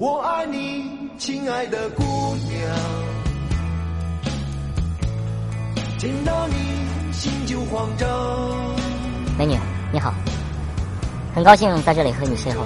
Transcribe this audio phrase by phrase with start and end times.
[0.00, 2.04] 我爱你亲爱的姑
[2.36, 2.70] 娘，
[5.98, 6.54] 见到你
[7.10, 8.08] 心就慌张。
[9.36, 9.58] 美女，
[9.92, 10.14] 你好，
[11.34, 12.58] 很高兴在这里和你邂逅。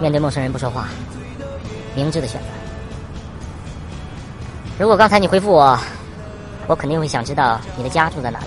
[0.00, 0.88] 面对陌生人不说话，
[1.94, 2.48] 明智的选择。
[4.80, 5.78] 如果刚才你回复我，
[6.66, 8.46] 我肯定会想知道你的家住在哪里。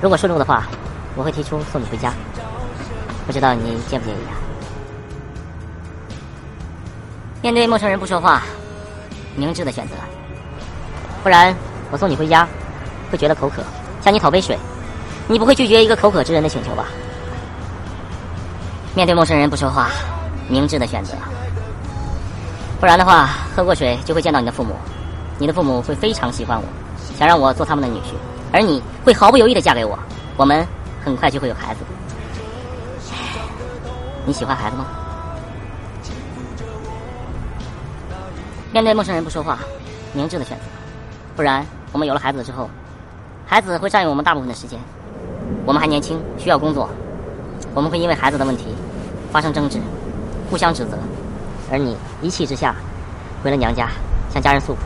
[0.00, 0.68] 如果顺路的话，
[1.16, 2.12] 我会提出送你回家。
[3.26, 4.34] 不知道你介不介意啊？
[7.42, 8.42] 面对陌生人不说话，
[9.36, 9.94] 明智的选择。
[11.22, 11.54] 不然
[11.90, 12.48] 我送你回家，
[13.10, 13.62] 会觉得口渴，
[14.00, 14.58] 向你讨杯水，
[15.28, 16.86] 你不会拒绝一个口渴之人的请求吧？
[18.94, 19.90] 面对陌生人不说话，
[20.48, 21.14] 明智的选择。
[22.80, 24.74] 不然的话，喝过水就会见到你的父母，
[25.38, 26.64] 你的父母会非常喜欢我，
[27.16, 28.14] 想让我做他们的女婿，
[28.52, 29.96] 而你会毫不犹豫的嫁给我，
[30.36, 30.66] 我们
[31.04, 31.80] 很快就会有孩子。
[34.24, 34.86] 你喜欢孩子吗？
[38.72, 39.58] 面对陌生人不说话，
[40.14, 40.64] 明智的选择。
[41.36, 42.70] 不然，我们有了孩子之后，
[43.46, 44.78] 孩子会占用我们大部分的时间。
[45.66, 46.88] 我们还年轻，需要工作，
[47.74, 48.66] 我们会因为孩子的问题
[49.30, 49.78] 发生争执，
[50.48, 50.96] 互相指责。
[51.70, 52.74] 而你一气之下
[53.42, 53.88] 回了娘家，
[54.30, 54.80] 向家人诉苦，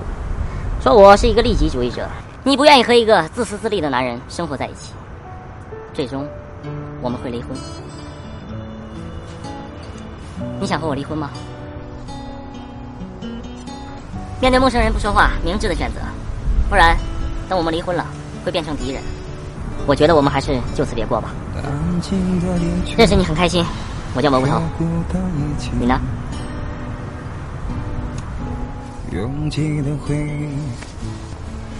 [0.80, 2.08] 说我是一个利己主义者，
[2.42, 4.92] 你不愿意和一个自私自利的男人生活在一起。
[5.96, 6.28] 最终，
[7.00, 7.56] 我们会离婚。
[10.60, 11.30] 你想和我离婚吗？
[14.38, 16.00] 面对陌生人不说话，明智的选择。
[16.68, 16.94] 不然，
[17.48, 18.06] 等我们离婚了，
[18.44, 19.02] 会变成敌人。
[19.86, 21.30] 我觉得我们还是就此别过吧。
[22.98, 23.64] 认识你很开心，
[24.14, 24.60] 我叫蘑菇头。
[25.80, 25.98] 你呢？
[29.12, 30.58] 拥挤的回忆，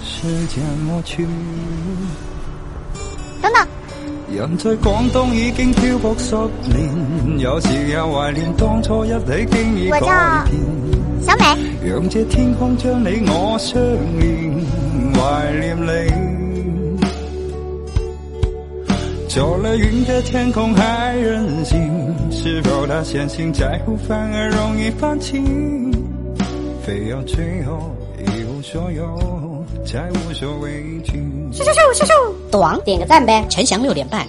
[0.03, 1.28] 时间抹去。
[3.42, 3.69] 等等。
[4.29, 6.35] 人在广东已经漂泊十
[6.69, 9.89] 年，有时也怀念当初一起经已。
[11.23, 11.45] 小美。
[11.85, 13.81] 让这天空将你我相
[14.19, 14.67] 连，
[15.14, 15.91] 怀念你。
[19.29, 21.79] 走了云的天空还任性，
[22.33, 25.41] 是否他相信在乎反而容易放弃？
[26.83, 28.05] 非要最后一
[28.56, 31.12] 无所有，才无所畏惧。
[31.52, 33.44] 咻咻咻咻咻，短点个赞呗！
[33.50, 34.27] 陈翔六点半。